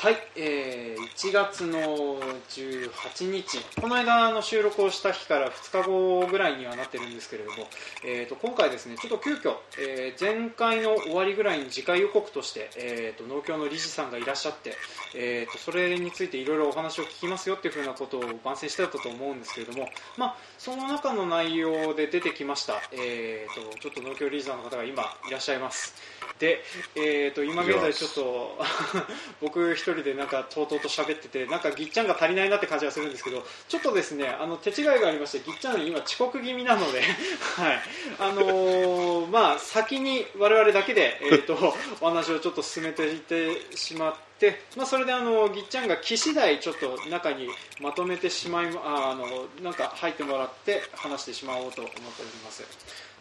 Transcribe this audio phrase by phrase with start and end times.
[0.00, 2.18] はい、えー、1月の
[2.48, 7.68] 18日、この間の収録をした日から2日後ぐらいにはなってるんですけれども、
[8.02, 14.74] えー、と今回ですね、ちょっと急遽、えー、前回の終わりぐらいに次回予告として、えー、と農協の理事さんがいらっしゃって、
[15.14, 19.86] えー、とそれについていろいろお話を聞きますよっていうふうなことを番宣してたと思うんですけれども、
[20.16, 25.94] まあ、その中の内容で出てきました、えー、とちょっと農協理事さんの方が今いらっしゃいます。
[26.38, 26.62] で、
[26.96, 28.58] えー、と今現在ちょっと
[29.42, 37.02] 僕人でなんかとうとうと喋っててなんかぎっちゃんが足りないなって感じがするんですけどちょっとですねあの手違いがありましてぎっちゃん今遅刻気味なので
[37.56, 37.82] はい。
[38.18, 47.48] あのー、まあ先に我々だけでえっ、ー、とお話をちょっと進めていってしまってで、まあ、それであのぎっちゃんが機次第ちょっと中に
[47.80, 52.64] まとめてしまいああのなんか入ってもらって話してしまおうと思っております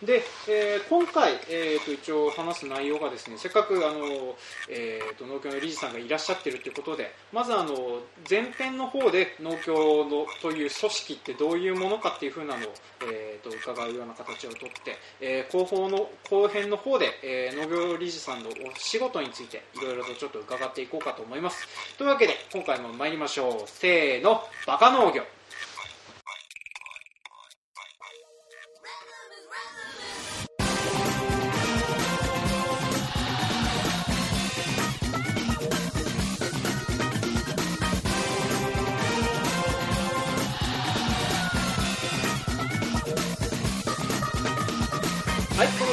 [0.04, 4.36] で、えー、今回、えーと、一応話す内容がですねせっかくあの、
[4.70, 12.74] えーと、農協の理事さんがいらっしゃってるということでまずあの前編の方で農協のという組織ってどういうものかっていうふうなのを、
[13.12, 21.68] えーと、伺うような形をとって、えー、後方の後編の方で、えー、農業理事さんのお仕事についていろいろとちょっと伺っていこうかと思います。
[21.98, 23.52] というわけで今回も参りましょう。
[23.66, 25.24] せーのバカ農業。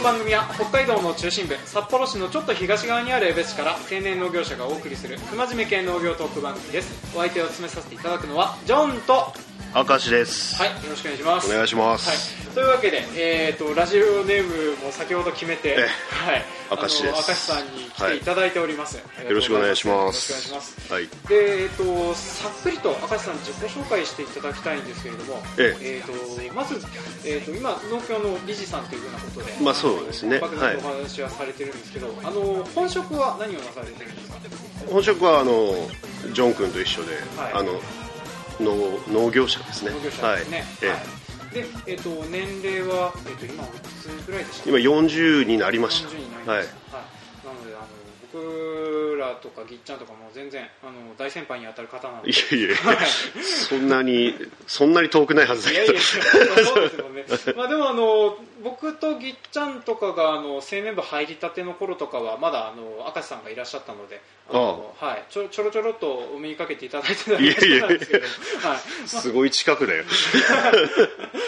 [0.06, 7.12] 番組は北海道の中心部札幌市のちょっと東側にある江別市から青年農業者がお送りする不真面目系農業トーク番組です。
[7.16, 9.32] お相手を務めさせていただくのはジョンと
[9.74, 10.62] 明石です。
[10.62, 11.50] はいよろしくお願いします。
[11.50, 12.08] お願いします、
[12.46, 17.14] はい、というわけで、えーと、ラジオネームも先ほど決めて、はい、明石です。
[17.14, 20.32] 明石さんに来ていただいております、はい、よろしくお願いします。
[20.32, 25.98] よろしくお願いします、はい、で、えーと、さっくりと明石さん自己紹介していただきたいんですけれども、ええ。
[25.98, 26.74] えーと、まず、
[27.24, 30.40] えー、と今農協の理事さんというようなことでまあそうですね。
[30.42, 34.36] お話はされてるんですけど、あの本職は何をなされてるんですか？
[34.90, 35.72] 本職はあの
[36.32, 37.16] ジョン君と一緒で、
[37.52, 37.72] あの
[38.60, 39.90] 農農業者ですね。
[39.90, 40.64] 農業者ですね。
[40.82, 40.88] はい。
[40.90, 41.00] はい、
[41.56, 44.68] で、えと年齢はえと今いくつぐらいでした？
[44.68, 46.08] 今40になりました。
[46.10, 46.52] 40になりました。
[46.52, 46.60] はい。
[46.60, 46.68] はい、
[48.32, 52.30] 僕らとかぎっちゃんとかも全然あの大先輩に当たる方なので。
[52.30, 52.96] いやいや、はい、
[53.42, 54.34] そんなに
[54.66, 55.84] そんなに遠くないはずだけど。
[55.84, 56.00] いやいや、
[56.64, 57.24] そうですよね。
[57.56, 67.86] まあでもあの僕とぎっちゃんとかがあの青年部入りたての頃とかはまだあの明石さんがいらっしゃったのであのはい、ちょちょろちょろっとお目にかけていただいてたんですけど。
[67.86, 70.04] はい、すごい近くだよ。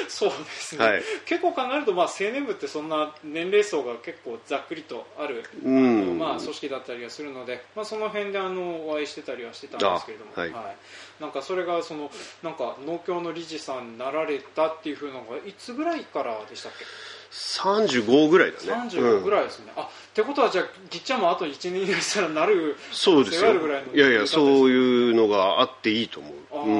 [0.08, 12.10] そうですね、はい、結構考えると、まあ、青年部ってそんな年齢層が結構ざっくりとある、うん、まあ、組織だったりはするので、まあ、その辺であのお会いしてたりはしてたんですけれども、はい、はい、なんかそれがその
[12.42, 16.84] なんか農協の理事さんになられたっていうふうなのがいつぐらいからでしたっけ
[17.30, 18.88] ？35ぐらいだね。
[18.90, 23.52] 35ぐらいですね、うん、あってことはじゃあぎっちゃんもあと1年ぐらいしたらなるそうですよ。
[23.94, 26.32] いやいやそういうのがあっていいと思う。
[26.52, 26.72] ああ、うん、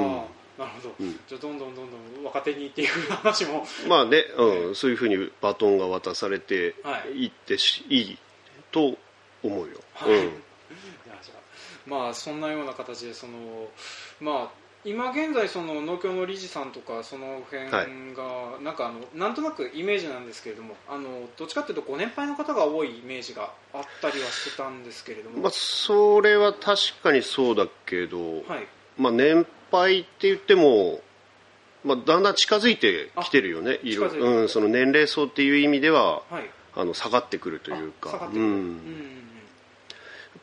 [0.57, 3.65] なるほど、うん、じゃあどんどんどんどん若手にっていう話も。
[3.87, 6.75] まあね、うん、そういうふうにバトンが渡されて
[7.15, 7.27] い。
[7.27, 8.17] ってし、はい、いい
[8.71, 8.97] と
[9.43, 10.31] 思うよ、はい、うん。
[11.85, 13.33] まあそんなような形でその
[14.19, 14.49] まあ
[14.85, 17.85] 今現在その農協の理事さんとかその辺が、
[18.63, 28.67] なんかあのなんとなくイメージなんですけれどもあのどっちかというとご年配の方が多いイメージがあったりはしてたんですけれども、まあ、それは確かにそうだけど、はい。
[28.97, 31.01] まあ、年配って言っても、
[31.83, 38.29] まあ、だんだん近づいてきてるよねうん、その年齢層っていう意味では、はい、あの下がってくるというか。
[38.33, 39.29] うん、うん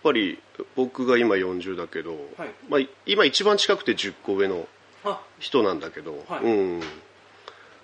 [0.07, 0.39] ぱり
[0.77, 4.69] 僕が今40だけど、はい、まあ、今一番近くて10個上の
[5.41, 6.81] 人なんだけど、はい、うん、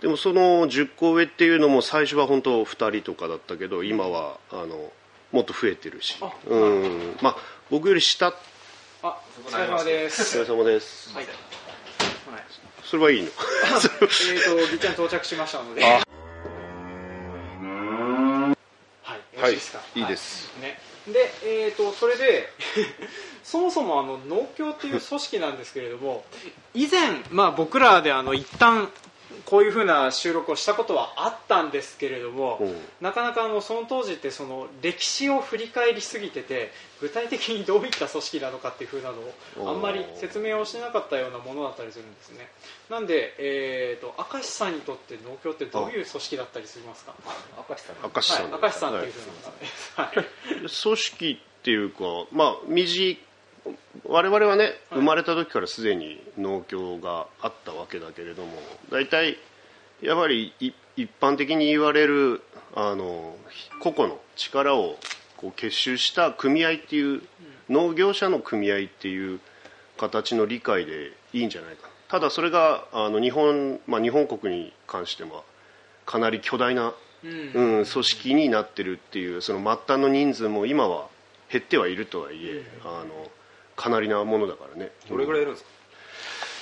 [0.00, 4.93] でもその10個上っていうのも最初は本当2人とかだったけど今はあの
[5.32, 6.16] もっと増えてるし。
[6.46, 7.16] うん。
[7.20, 7.37] まあ
[7.70, 8.34] 僕より下。
[9.02, 10.38] あお疲れ様です。
[10.38, 11.26] お疲れ様です、はい、
[12.84, 13.28] それはいいの。
[14.31, 16.12] えっとぎちゃん到着しましたので
[19.42, 19.58] はいは
[19.96, 20.78] い、いいです、ね。
[21.08, 22.48] で、えーと、それで
[23.42, 26.24] そもそもあの農協っていう組織なんですけれども
[26.74, 28.88] 以前、まあ、僕らであの一旦
[29.46, 32.61] こういうふうな収録をしたことはあったんですけれども、
[33.00, 36.70] なかなかあのその当時ってその歴史を振り返りすぎてて
[37.00, 39.19] 具体的にどういった組織なのかっていうふうなの
[39.67, 42.49] をあんまり説明をしてなかったようなものだったりするんですね。
[42.88, 47.14] なんで、えーと、明石さんにとって農協ってどういう組織だったりしますか？
[47.69, 47.96] 明石さん。
[48.02, 49.20] 明石さん、はい、明石さんっていうふう
[49.99, 53.19] な、はい、組織っていうかまあ短
[54.06, 58.53] 我々はね生まれた時からすでに農協があったわけだけれども
[58.91, 59.37] 大体
[60.00, 60.75] やはり一
[61.20, 62.43] 般的に言われる
[62.75, 63.37] あの
[63.81, 64.97] 個々の力を
[65.37, 67.23] こう結集した組合っていう
[67.69, 69.41] 農業者の組合っていう
[69.97, 75.43] 形の理解でいいんじゃないかただそれがあの日本、まあ、日本国に関しては
[76.05, 76.93] かなり巨大な、
[77.25, 81.06] うん、うん、組織になってるっていうその末端の人数も今は
[81.50, 83.31] 減ってはいるとはいえ、うん、あの
[83.76, 84.90] かなりなものだからね。
[85.08, 85.70] どれぐらいいるんですか、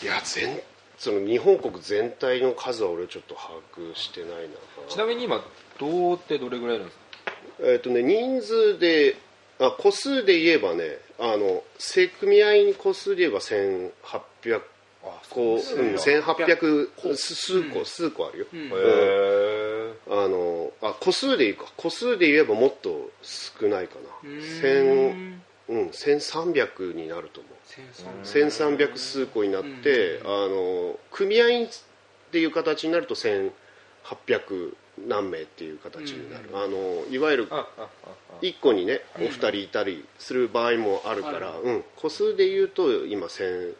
[0.04, 0.60] いや全
[0.98, 4.36] その日本国全体の数は俺ちょっと把握してないな。
[4.88, 5.42] ちなみに今
[5.78, 7.04] どうってどれぐらいいるんですか？
[7.62, 9.16] えっ、とね人数で
[9.58, 14.60] あ個数で言えばねあの正組合に個数で言えば1800
[15.30, 21.64] 個、うん、1800数個、数個あるよ、うん、へえあのあ個数でいいか。
[21.76, 24.28] 個数で言えばもっと少ないかな。
[24.28, 25.38] 1000
[25.70, 27.52] うん、1300になると思う。
[28.24, 31.68] 1300数個になって、あの組合っ
[32.32, 34.74] ていう形になると1800
[35.06, 37.48] 何名っていう形になる、あのいわゆる
[38.42, 43.74] 1個にねお二人いたりする場合もあるから、うん、個数でいうと今1000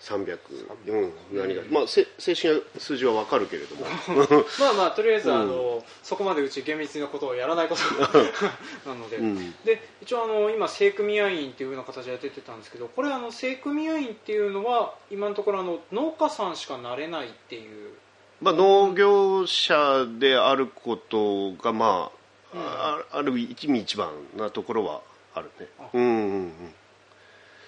[0.00, 0.38] 300、
[0.86, 3.84] うん、何が、まあ、正式な数字は分かるけれども。
[4.60, 7.82] まあまあとりあえず、あのそこまでうち厳密なことをやらないこと
[8.88, 9.16] なので。
[9.16, 17.92] うん、で一応あの今正組合員っていうような形で出てたんですけどこれあの正組合員っていうのは今のところあの農家さんしかなれないっていう。
[18.40, 22.12] まあ、農業者であることが、ま
[22.54, 25.00] あ、うん、あある一味一番なところは
[25.34, 25.68] あるね。
[25.92, 26.74] うんうんうん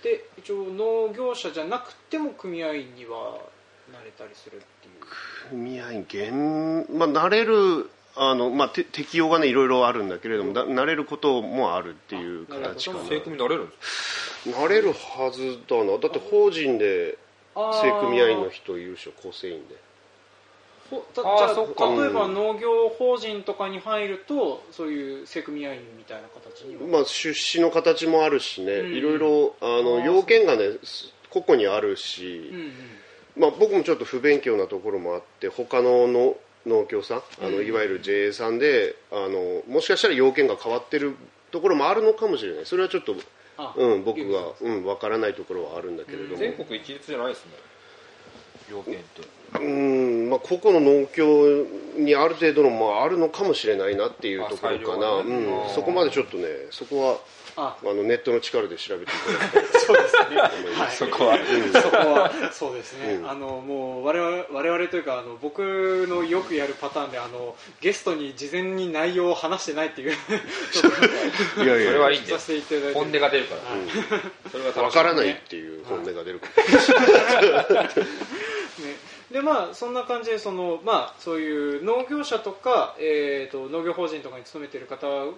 [0.03, 3.39] で一応農業者じゃなくても組合員には
[3.93, 5.49] なれたりするっていう。
[5.51, 6.07] 組合員
[6.87, 13.05] 現、まあ、なれるあの、まあ、て適用がねいろいろあるんだけれどもななれることもあるっていう形かな。
[13.05, 13.69] 正組なれる
[14.47, 15.99] なれるはずだな。
[15.99, 17.19] だって法人で
[17.55, 19.77] 正組合員の人いるでしょ構成員で
[20.91, 30.71] じゃあ例えば農業法人とかに入るとそういう正組合員みたいな形にまあ出資の形もあるしね、うん、いろいろあの要件がね
[31.31, 32.73] 個々にあるし、うんうん、
[33.37, 41.17] まあ、僕もちょっと不勉強なところもあって他のの農協さんあの、いわゆる JA さんであのもしかしたら要件が変わってる
[41.51, 42.67] ところもあるのかもしれない。
[42.67, 43.15] それはちょっと、
[43.77, 47.53] うん、僕が、うん、分からないところはあるんだけれども、全国一律じゃないですね
[48.71, 49.41] 要件って。
[49.59, 51.67] うんまあ個々の農協
[51.99, 57.19] にある程度のもあるのかもしれないなっていうところかな、ね、うん、そこまでちょっとねそこは
[57.57, 57.77] あ。
[57.83, 70.13] のネットの力で調べていただきたいそうですね、はい、そこは、うん、そこはそうですね、うん、あのもう我々我々というかあの僕のよくやるパターンであのゲストに事前に内容を話してないっていう。
[70.13, 72.33] いやいやそれはいいんで
[72.95, 73.81] 本音が出るから、はい、
[74.51, 77.91] それは分からないっていう本音が出るから、ね
[79.33, 85.33] でまあそんな感じでその、まあ、そういう農業者とか、えーと、農業法人とかに勤めている方々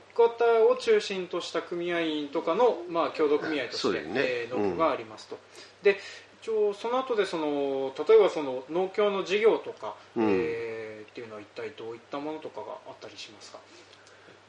[0.71, 4.13] を中心とした組合員とかの、まあ、協同組合として、ね。
[4.17, 5.37] えー、農協がありますと。
[5.37, 5.99] うん、で
[6.43, 13.59] 一応その後でその例えばその農協の事業とか、うん、えー、っていうのは一体どういったものとかがあったりしますか？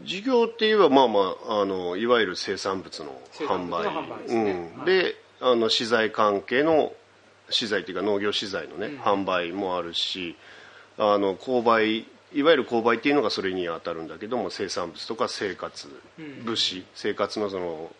[0.01, 3.85] 事業っていうのはまあまああのいわゆる生産物の販売。
[3.85, 4.71] 販売で、ね。
[4.75, 4.83] うん。
[4.85, 6.93] はい、あの資材関係の
[7.49, 10.35] 資材というか農業資材のね、うん、販売もあるし
[10.97, 15.87] あの購買いわゆる購買っていうのがそれに当たるんだけども生産物とか生活
[16.43, 17.91] 物資、生活のその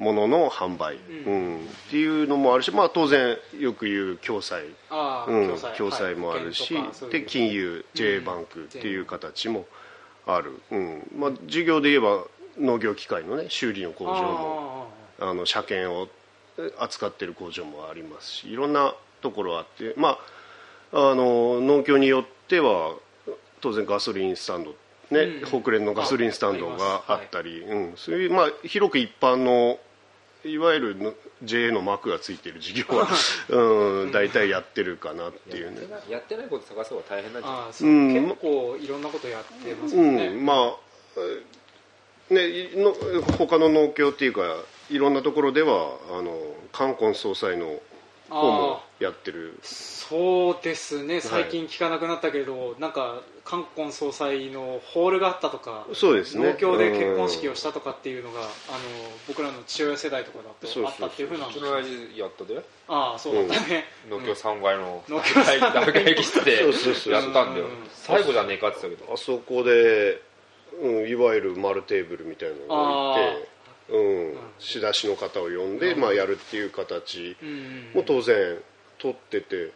[0.00, 0.96] ものの販売、
[1.26, 6.14] うん、っていうのもあるし、まあ、当然よく言う共済、うん、共済。
[6.14, 9.66] もあるし、はい、で金融 J バンクっていう形も
[10.26, 11.10] ある、うん。
[11.16, 12.24] まあ、事業で言えば
[12.58, 14.86] 農業機械のね修理の工場も
[15.20, 16.08] あの車検を
[16.78, 20.18] 扱ってる工場もありますしいろんなところあってま
[20.92, 22.94] ああの農協によっては
[23.60, 24.74] 当然ガソリンスタンド
[25.10, 29.78] ね、うん、北連のガソリンスタンドがあったり、はい、うん、そういうまあ広く一般の
[30.44, 33.06] いわゆる JA の幕がついてる事業は、
[33.50, 35.86] うん、大体やってるかなっていうね。
[36.08, 37.66] やってないこと探す方が大変なんじゃない？
[37.66, 37.92] ですか、う。
[37.92, 42.94] ん、結構いろんなことやってますね、うん、まあねの
[43.36, 44.42] 他の農協っていうか
[44.90, 46.36] いろんなところではあの
[46.72, 47.80] 冠婚葬祭の
[48.28, 49.58] 方もやってる。
[49.62, 51.20] そうですね。
[51.20, 56.50] 最近聞かなくなったけど、はい、なんか冠婚葬祭のホールがあったとかそうですね。
[56.50, 58.48] 農協で結婚式をしたとかっていうのがあの
[59.26, 65.60] 僕らの父親世代とかだとあったっていうふうなうちの親父やったでああそうだったね、うん、農協3階の農協大
[66.04, 70.22] 会室でやったんだよ最後じゃねえかって言ったけどあそこで、
[70.80, 73.48] うん、いわゆる丸テーブルみたいなのが置いて
[73.90, 77.36] うん、仕出しの方を呼んで、まあ、やるっていう形。
[77.94, 78.58] も当然
[79.00, 79.72] 取ってて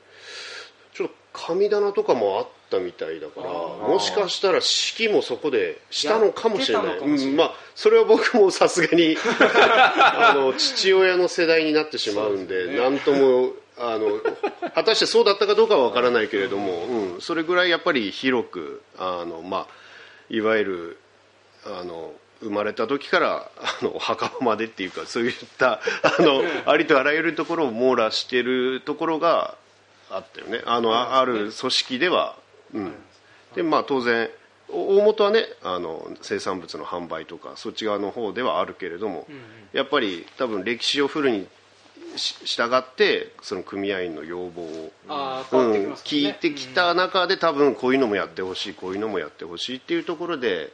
[0.92, 6.98] ちょっと神棚とかもあったみたいだからもしかしたら式もそこでしたのかもしれない。
[6.98, 9.16] うん、まあ、それは僕もさすがに
[9.98, 14.20] あの父親の世代になってしまうんで何、ね、ともあの
[14.74, 19.74] 果たしてそうだったかどうかは分からないけれども、うん、それぐらいやっぱり広くあの、まあ、
[20.30, 20.98] いわゆる
[21.66, 22.12] あの
[22.44, 29.56] 生まれた時からあの墓場までっていうかそういったあのありとあらゆるところを網羅しているところが
[30.10, 30.62] あったよね。
[30.66, 32.36] あのある組織では、
[32.72, 32.92] うん、
[33.56, 34.28] でまあ当然
[34.68, 39.26] 大元はねあの生産物の販売とかそっち側の方ではあるけれども、
[39.72, 41.48] やっぱり多分歴史をフルに
[42.16, 45.24] 従ってその組合員の要望を、うん
[46.04, 50.72] 聞いてきた中で多分こういうのもやってほしいこういうのもやってほしいっていうところで、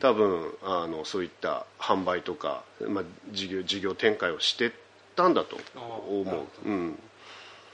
[0.00, 4.72] 多分あのそういった販売とか、まあ、事業事業展開をして
[5.16, 5.58] たんだと
[6.08, 6.22] 思
[6.64, 6.68] う。
[6.68, 6.98] うん。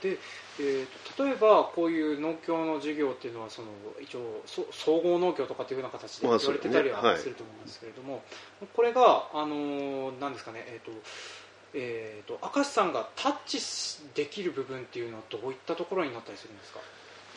[0.01, 0.17] で
[0.59, 3.67] えーと、例えばこういう農協の事業っていうのはその
[4.01, 8.23] 一応総合農協とかっていうような形で言われてたりはすると思うんですけれども、まあね
[8.61, 10.91] はい、これがあのなんですかね、えーと
[11.73, 13.59] えーと、明石さんがタッチ
[14.15, 16.79] できる部分っていうのはどういったところになったりするんですか？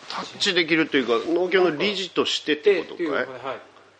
[0.08, 3.26] タッチできるというか農協の理事としてってことかい、はい、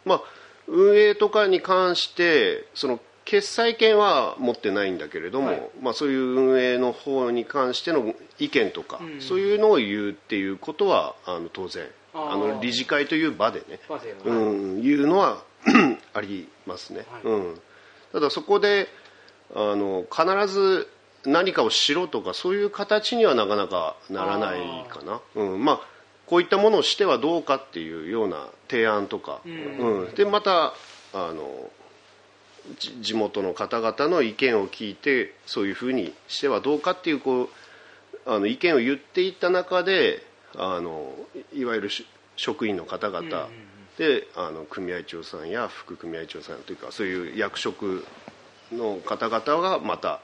[0.05, 0.23] まあ、
[0.67, 13.79] 運営とかに関してその決裁権は持ってないんだけれども、はい、まあ、そういう運営の方に関しての意見とか、うん、そういうのを言うっていうことはあの当然あの理事会という場でね、
[14.25, 15.45] うん、言うのは
[16.13, 17.61] ありますね、うん、
[18.13, 18.89] ただそこで
[19.55, 20.89] あの必ず
[21.27, 25.65] 何かをしろとかそういう形にはなかなかならないかな、うん。
[25.65, 25.81] まあ、
[26.27, 30.73] こういったものをしてはどうかっていうような提案とか、うん、うん、でまた
[31.13, 31.71] あの
[32.79, 37.49] 地元の方々の意見を聞いてそういうふうにしてはどうかっていうこう
[38.27, 40.23] あの意見を言っていった中で
[40.57, 41.13] あの
[41.53, 41.91] いわゆる
[42.37, 43.49] 職員の方々。
[43.99, 48.07] で、あの組合長さんや副組合長さんというかそういう役職
[48.73, 50.21] の方々がまた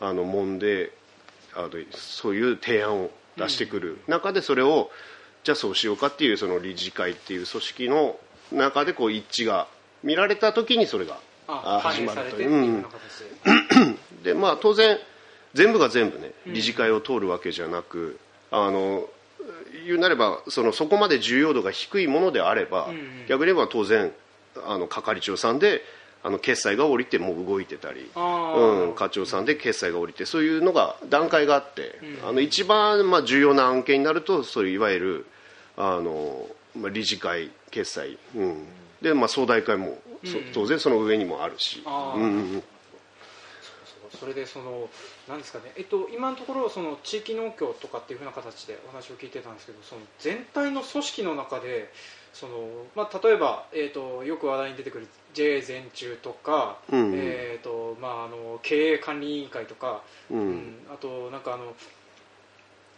[0.00, 0.92] あの揉んで
[1.54, 3.98] あのそういう提案を出してくる。
[4.06, 4.90] 中でそれを
[5.44, 8.16] じゃあそうしようかっていうその理事会っていう組織の
[8.52, 9.68] 中でこう一致が
[10.02, 12.50] 見られた時にそれが始まるという。
[12.50, 12.84] うん、
[14.22, 14.98] でまあ当然
[15.54, 18.18] 全部が全部ね理事会を通るわけじゃなく、
[18.50, 19.06] あの
[19.86, 22.88] 言うなればそのそこまで重要度が低いものであれば、
[23.28, 24.12] 逆に言えば当然
[24.66, 25.82] あの係長さんで
[26.26, 35.26] あの決済が降りてもう動いてたり、うん、課長さんで決済が降りてそういうのが段階があって、うん、あの一番まあ重要な案件になるとそういういわゆる
[35.76, 38.66] あの、まあ、理事会決済、うん、
[39.00, 41.84] で、まあ、総代会も、うん、当然その上にもあるし。
[41.86, 42.62] うん
[44.18, 44.88] それでその
[45.28, 51.90] なんですかね、えっと、今のところその地域農協とかっていうふうな形でお話を聞いてたんですけどその全体の組織の中で
[52.32, 61.74] その、まあ、例えば、えーと、よく話題に出てくる JA 全中とか、うん、えーとまあ、あの経営管理委員会とか、うん、うん、あとなんかあの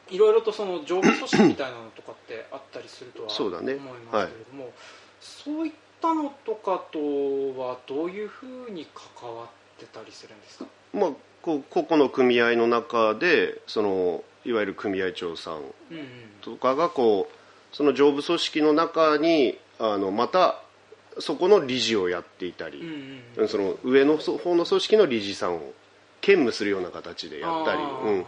[0.08, 3.80] いろいろとその上部組織みたいなのとかってあったりするとは思いますけれど
[4.54, 4.70] も
[5.20, 6.98] そう、ねはい、そういったのとかと
[7.60, 9.46] はどういうふうに関わっ
[9.80, 11.10] てたりするんですか、まあ、
[11.42, 15.62] こ個々の組合の中でそのいわゆる組合長さん。
[16.40, 20.62] とかがこうその上部組織の中にあのまた
[21.20, 22.80] そこの理事をやっていたり、
[23.36, 25.72] うんうん、その上の方の組織の理事さんを
[26.20, 27.84] 兼務するような形でやったり、う
[28.20, 28.26] ん、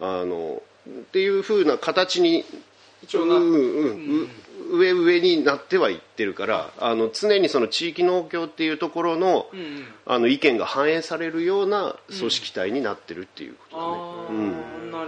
[0.00, 2.44] あのっていうふうな形に
[3.02, 3.90] 一応な、うんう
[4.24, 4.28] ん
[4.72, 13.76] 上上になってはいってるからあの常にその地域農協っていうところのうん、あの意見が反映されるような組織体になってるっていうこと
[14.28, 14.38] だね。
[14.38, 14.56] うん、な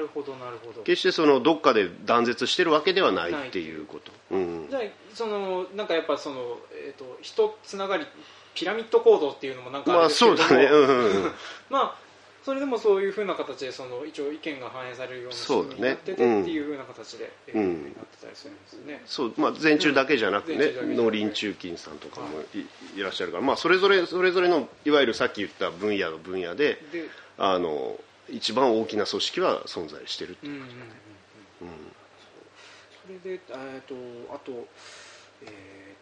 [0.04, 0.82] るほどなるほど。
[0.82, 4.12] 決してそのどっかで断絶してるわけではないっていうこと。
[4.30, 4.82] うん、じゃあ
[5.14, 8.06] そのなんかやっぱその、えーと、人つながり
[8.54, 11.32] ピラミッド構造っていうのもなんかまあそうだね、うん
[11.70, 12.04] まあ
[12.44, 19.02] それでもそういうふうな形でその一応意見が反映されるような仕組みになっててっていうふうな形で、うん、なってたりするんですよね。
[19.06, 19.34] そう。
[19.38, 20.58] まあ全中だけじゃなくて。
[20.58, 27.08] ね、農林中金さんとかもい,、らっしゃるから、まあそれぞれそれぞれのいわゆるさっき言った分野の分野で、で
[27.38, 30.60] あの一番大きな組織は存在してるっていう。
[30.62, 31.14] ことだね。
[33.06, 33.94] それでえっと
[34.34, 34.66] あと
[35.42, 35.48] えっ、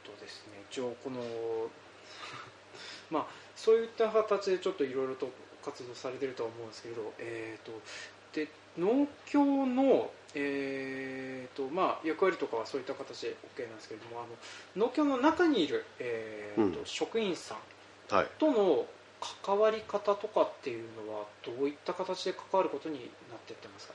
[0.04, 1.20] とですね一応この
[3.10, 3.26] まあ
[3.56, 5.28] そういった形でちょっといろいろと
[5.64, 7.72] 活動されてるとは思うんですけれど、えーと、
[8.32, 8.48] で
[8.78, 14.26] 農協の、えーとまあ、役割とかはそういった形で OK なんですけれどもあ
[14.76, 17.58] の農協の中にいる、えーと、うん、職員さん
[18.38, 18.86] との、はい、
[19.44, 23.94] 関わり方とかっていうのはどういった形で関わることになっていってますか？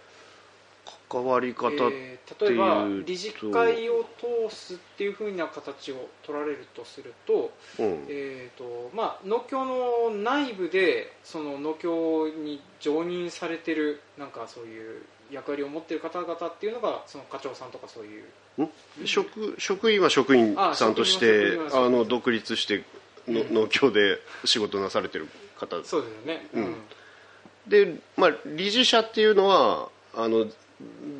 [1.09, 4.05] 関わり方、えー、例えば理事会を
[4.49, 18.23] 通すっていうふうな形を取られるとすると,、えーとまあ、農協の内部でその農協に常任されてるなんかそういう役割を持っている方々っていうのがその課長さんとかそういう。
[19.05, 22.83] 職職員は職員さんとしてあの独立して
[23.27, 25.83] の、うん、農協で仕事なされてる方。
[25.83, 26.75] そうですよね、うん、
[27.67, 30.47] で、まあ、理事者っていうのはあの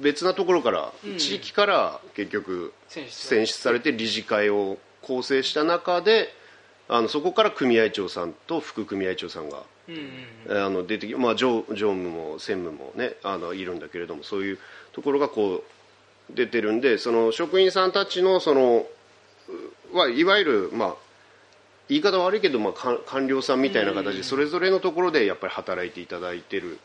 [0.01, 3.91] 別なところから、うん、地域から結局選出されて。
[3.91, 6.33] 理事会を構成した中で
[6.89, 9.95] あのそこから組合長さんと副組合長さんが、うん
[10.47, 14.59] うん、あの出てきまあ常常務も専務もねあのいるんだけれどもそういう
[14.93, 15.63] ところがこ
[16.29, 18.85] う出てるんでその職員さんたちのその
[19.93, 20.95] はいわゆるまあ
[21.89, 22.74] 言い方悪いけど、まあ、
[23.06, 26.79] 官僚さんみたいな形でそれぞれのところでやっぱり働いていただいてる、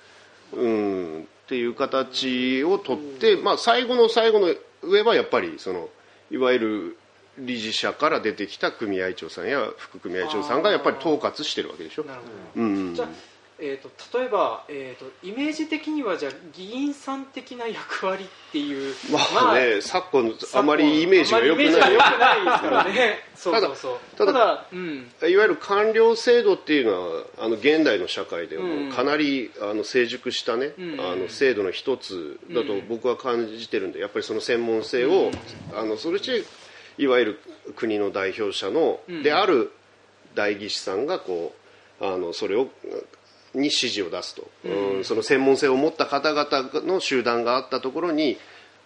[0.52, 5.88] うん、っていう形をとって、まあ、最後の最後の上はやっぱりその
[6.30, 6.98] いわゆる
[7.38, 12.04] 理事者から出てきた組合長さんや副組合長さんがやっぱり統括してるわけでしょ。
[12.04, 12.20] なる
[12.54, 13.08] ほど、うん、じゃ
[13.58, 24.16] えーと、例えば、えーと、イメージ的にはじゃ議員さん的な役割っていうまあね、昨今あまりイメージが良くないですからねそうそうそう。
[24.16, 35.30] ただただ、うん、いわゆる官僚制度っていうのはあの現代の社会でもかなり、あの成熟したね、うん、あの制度の一つだと僕は感じてるんでやっぱりその専門性を、
[35.74, 36.44] あのそれして
[36.98, 37.40] いわゆる
[37.76, 39.72] 国の代表者の、である
[40.34, 41.54] 代議士さんがこ
[42.00, 42.68] うあのそれを
[43.54, 48.38] に指示を出すと、うん、その専門性を持った方々の集団があったところに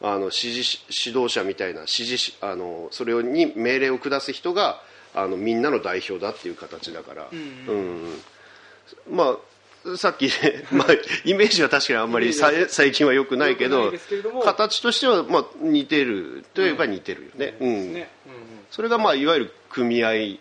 [0.03, 4.81] あの指示指導者みたいな指示あのそれに命令を下す人が
[5.15, 8.19] あのみんなの代表だっていう形だから、うん、
[9.09, 9.37] うん、ま
[9.95, 10.93] あさっき、ね、 まあ、
[11.25, 13.93] イメージは確かにあんまり最近はよくないけど
[14.45, 18.05] 形としてはまあ似てるといえば似てるよね、うん、
[18.71, 20.39] それがまあいわゆる組合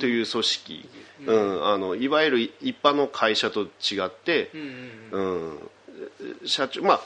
[0.00, 0.88] という組織、
[1.26, 4.50] うん、あのいわゆる一般の会社と違って、
[5.12, 5.58] うん
[6.44, 7.00] 社長まあ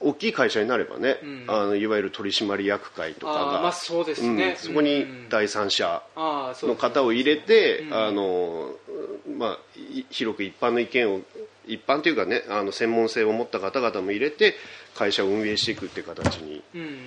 [0.00, 8.70] 大きい会社になればね、うん、あのいわゆる取締役会とかがまあそうですね、うん、そこに第三者の方を入れて、うん、あの
[9.36, 9.58] まあ、
[10.10, 11.20] 広く一般の意見を
[11.66, 14.54] 一般というかねあの専門性を持った方々も入れて
[14.94, 16.62] 会社を運営していくっていう形に、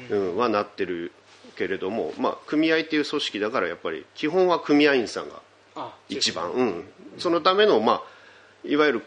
[0.10, 1.12] うんはなってる
[1.56, 6.84] けれども、まあ、組合っていう組織だからやっぱり基本は組合員さんが一番、うん、
[7.18, 8.02] そのための、まあ、
[8.64, 9.04] いわゆる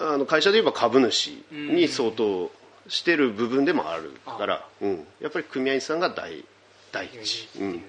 [0.00, 2.50] あの会社で言えば株主に相当
[2.88, 6.44] してる部分でもあるから、うん、やっぱり組合員さんが第
[6.92, 7.48] 第一。
[7.60, 7.82] うん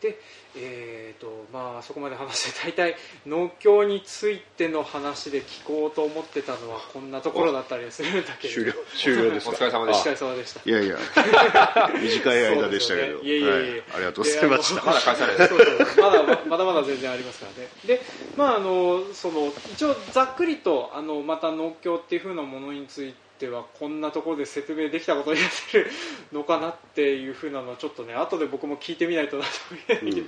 [0.00, 0.18] で
[0.58, 8.54] えーとまあ、そこまで話して大体農協についての話で聞こうと思ってたのはこんなところだったりするんだけど。
[8.54, 10.10] 終了終了ですお疲れ様でした。
[10.10, 10.60] お疲れ様でした。
[10.64, 10.96] いやいや。
[12.00, 14.82] 短い間でしたけど、ね、いやいやいや、はい、ありがとうございました。
[14.82, 17.68] まだ返されないそうそうまだまだまだ全然ありますからね。
[17.84, 18.00] で、
[18.36, 25.90] まあ、あのその一応ざっくりとあのまた農協っていうふうなものについててはこんなところで説明できたことになってる
[26.32, 30.26] のかなっていうふうなのはちょっとね後で僕も聞いてみないとなと思えないけど、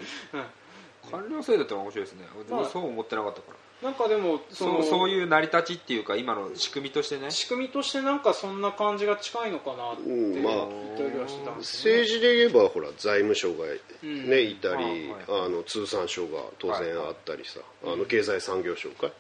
[1.11, 2.87] 官僚制度って面白いですね、まあ、そう。
[2.87, 3.57] 思ってなかったから。
[3.81, 7.31] なんかでもそそういう成り立ちっていうか今の仕組みとしてね。
[7.31, 19.11] 仕組みとしてなんかそんな感じが近いのかなって言ったりはしてたんです、ね、政治で言えばほら財務省がね、うん、いたり、あの通産省が当然あったりさ、あの経済産業省か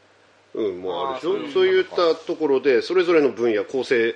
[0.54, 1.52] うん、もうあるでしょ。
[1.52, 4.14] そういったところでそれぞれの分野厚生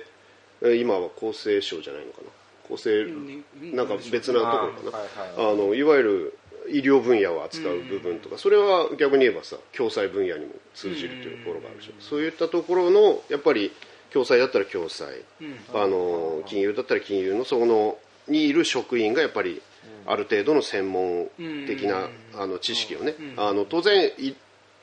[0.79, 2.75] 今は厚生省じゃないのかな。
[2.75, 3.05] 厚生
[3.75, 4.99] なんか別なところか
[5.37, 5.49] な。
[5.49, 6.37] あのいわゆる
[6.69, 11.91] 医療分野を扱う部分とかそれは逆に言えばさ共済分野にも通じるというところがあるでしょ。
[11.99, 13.73] そういったところのやっぱり
[14.11, 15.23] 共済だったら共済。
[15.73, 19.61] あの金融だったら金融のそのにいる職員がやっぱり
[20.05, 21.29] ある程度の専門
[21.67, 23.15] 的なあの知識をね。
[23.35, 24.11] あの当然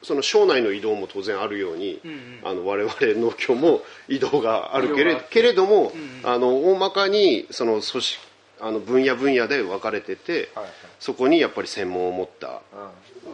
[0.02, 12.60] その省内の移動も当然あるように、うんうん、あの我々農協も移動があるけれけれども、うんうん、あの大まかにその組織あの分野分野で分かれてて、はいはい、そこにやっぱり専門を持った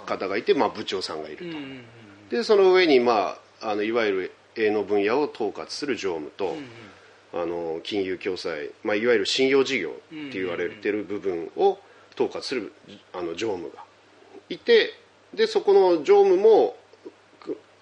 [0.06, 1.84] 方がいて、まあ、部長さんがいると、うんうん、
[2.30, 6.54] でその上に、まあ、あのいわゆる営農分野を統括する常務と、
[7.32, 9.92] うんうん、あの金融共済、まあ、いわゆる信用事業っ
[10.30, 11.78] て言われてる部分を
[12.14, 12.72] 統括する
[13.12, 13.84] あの常務が
[14.48, 14.94] いて
[15.34, 16.76] でそこの常務も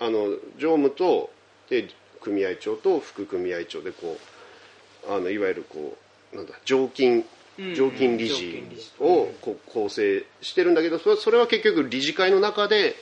[0.01, 0.29] あの
[0.59, 1.31] 常務と
[1.69, 1.89] で
[2.21, 4.19] 組合長と副組合長でこ
[5.09, 5.97] うあのいわゆるこ
[6.33, 7.25] うなんだ常勤
[7.77, 8.65] 常勤理事
[8.99, 12.97] をこう構成してるんだけどそれは結局理事会の中で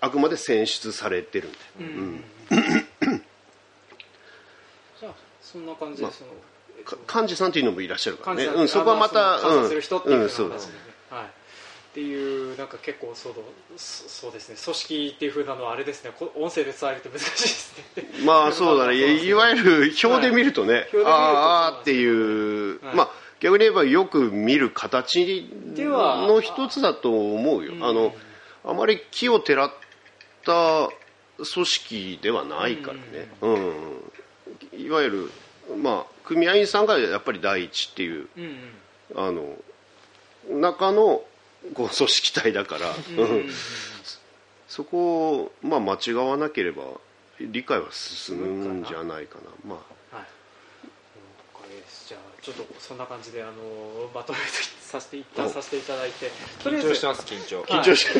[0.00, 2.24] あくまで選出されてるんだよ、うん。
[5.00, 6.30] じゃあそんな感じでその、
[7.14, 10.89] 幹事さんというのもいらっしゃるからね、うん、そこはまた、うん、する人っていう話で、ね、はい
[11.90, 13.32] っていうなんか結構そう
[13.76, 14.56] そうですね。
[14.62, 16.12] 組織っていうふうなのはあれですね。
[16.36, 18.04] 音声で伝えると難しいですね。
[18.24, 18.94] まあそうだね。
[19.24, 27.72] いわゆる表で見るとね、はい、ああっていう、はい、まあ逆に言えばよく見る形の一つだと思うよ。
[27.80, 28.14] あの
[28.64, 29.72] あまり木をてらっ
[30.44, 30.90] た
[31.38, 35.30] 組織ではないからね、うん、うん、いわゆる
[35.76, 38.72] まあ組合員さんがやっぱり第一っていう、うん
[39.10, 39.56] うん、あの
[40.48, 41.24] 中の
[41.74, 42.94] こう組織体だから、
[44.68, 46.84] そこを、まあ、間違わなければ
[47.40, 49.74] 理解は進むんじゃないかな。
[49.74, 50.16] まあ。
[50.16, 50.26] はい。
[52.08, 53.52] じゃあちょっとそんな感じであの
[54.12, 54.38] まとめ
[54.80, 56.30] させて一旦させていただいて。
[56.64, 57.62] 緊張してます緊張。
[57.62, 58.18] 緊張して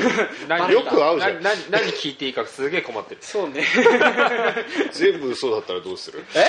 [0.49, 1.43] 何よく合うじゃん。
[1.43, 3.19] 何何聞いていいかすげえ困ってる。
[3.23, 3.65] そうね。
[4.93, 6.25] 全部嘘だったらどうする？
[6.35, 6.47] え？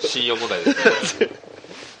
[0.00, 1.28] 信用問題ですね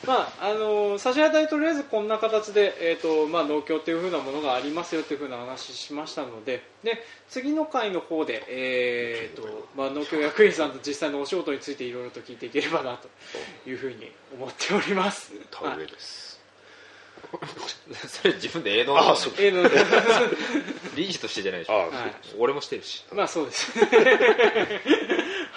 [0.06, 13.08] まああの差し当たりとりあえずこんな形で、えーとまあ、農協というふうなものがありますよというふうな話しましたのでで次の回の方で、えーとまあ、農協役員さんと実際のお仕事についていろいろと聞いていければなと
[13.68, 15.32] いうふうに思っております。
[15.50, 16.40] 田植えです、
[18.06, 19.32] それ自分で営農あそう。
[19.38, 19.70] 営農で。
[20.96, 21.90] 理事としてじゃないでしょ、はい、
[22.38, 23.04] 俺もしてるし。
[23.12, 23.72] まあそうです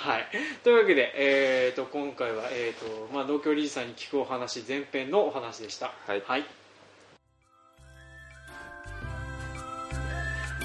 [0.07, 0.25] はい
[0.63, 6.45] というわけで、えーと、今回は、えーとまあ、農協理事さんに聞くお話前編のお話でしたはい、はい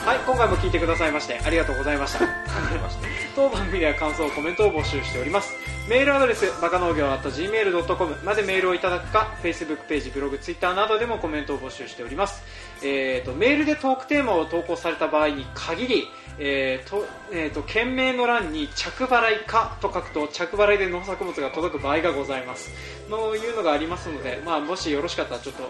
[0.04, 2.26] はい、今回も聞いてくださいましてありがとうございました。
[3.36, 5.52] 当番組では感想、コメントを募集しております。
[5.88, 12.42] メールアドレス、バカ農業 .gmail.com までメールをいただくか、Facebook ページ、ブログ、Twitter などでもコメントを募集しております。
[12.84, 22.70] えーと、メールでトークテーマを投稿された場合に限り、えーとえーと、件名の欄に着払いかと書くと着払いで農作物が届く場合がございます。
[23.08, 25.62] というのがありますので、まあ、もしよろしかったらちょっと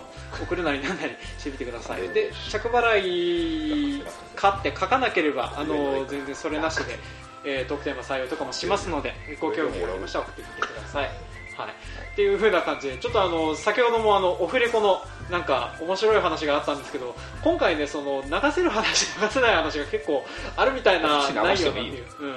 [0.42, 2.08] 送るなりなんなりしてみてください。
[2.08, 4.04] で着払い
[4.36, 6.98] かって書かなければあの全然それなしで、
[7.44, 11.10] えー、トークテーマ採用とかもしますのでご興味ありましたら送ってみてください、
[11.56, 20.24] はい、っていう風な感じでちょっとあの先ほどもあのオフレコのなんか面白い話があったんですけど今回ねその流せる話流せない話が結構
[20.56, 22.34] あるみたいな内容なんていう、うん。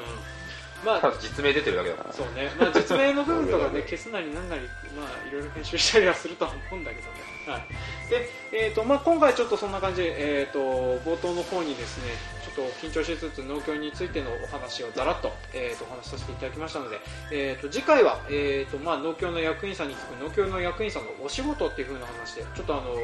[0.85, 4.61] まあ、実名出てるだけだからそうね、まあ、実名の部分とかね 消すなりなんなり、
[4.95, 8.09] まあ、いろいろ編集したりはするとは思うんだけどね、はい。
[8.09, 10.59] でえーとまあ、今回ちょっとそんな感じで、えーと、
[11.09, 12.13] 冒頭の方にですね
[12.55, 16.99] と緊張しつつ農協についてのお話をざらっと,、えーと、お話しさせていただきましたので、
[17.31, 22.95] えーと、次回は、えーとまあ、農協の役員さんに聞く農協の役員さんのお仕事っていう風な話でちょっとあの、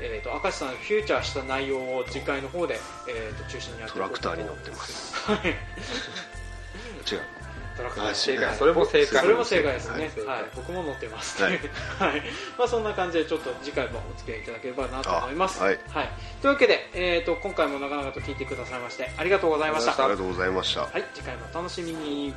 [0.00, 5.14] えー、と明石さんフューチャーした内容を次回の方で、えー、と中心にやってトラクターに乗ってます。
[7.10, 7.41] 違う
[7.76, 9.20] トラクター正解それも正解。
[9.20, 11.60] それも正解ですね、はい、僕も乗ってます、 はい。
[12.58, 15.78] まあ、そんな感じでちょっと次回もお付き合いいただければなと思います、はい。
[16.40, 19.92] というわけで、えー、と今回も長々と聞いてくださいましてありがとうございました。
[19.92, 22.34] ありがとうございました、はい、次回もお楽しみに